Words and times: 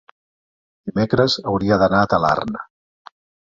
dimecres 0.91 1.37
hauria 1.51 1.79
d'anar 1.85 2.03
a 2.07 2.11
Talarn. 2.17 2.61